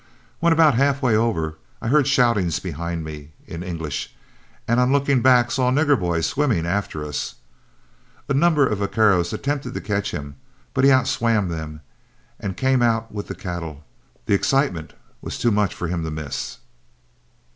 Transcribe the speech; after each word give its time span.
When 0.39 0.51
about 0.51 0.73
halfway 0.73 1.15
over, 1.15 1.59
I 1.79 1.87
heard 1.87 2.07
shoutings 2.07 2.57
behind 2.59 3.03
me 3.03 3.33
in 3.45 3.61
English, 3.61 4.15
and 4.67 4.79
on 4.79 4.91
looking 4.91 5.21
back 5.21 5.51
saw 5.51 5.69
Nigger 5.69 5.95
Boy 5.99 6.21
swimming 6.21 6.65
after 6.65 7.05
us. 7.05 7.35
A 8.27 8.33
number 8.33 8.65
of 8.65 8.79
vaqueros 8.79 9.31
attempted 9.31 9.75
to 9.75 9.79
catch 9.81 10.09
him, 10.09 10.37
but 10.73 10.83
he 10.83 10.89
outswam 10.89 11.49
them 11.49 11.81
and 12.39 12.57
came 12.57 12.81
out 12.81 13.11
with 13.11 13.27
the 13.27 13.35
cattle; 13.35 13.83
the 14.25 14.33
excitement 14.33 14.93
was 15.21 15.37
too 15.37 15.51
much 15.51 15.71
for 15.75 15.87
him 15.87 16.03
to 16.03 16.09
miss. 16.09 16.57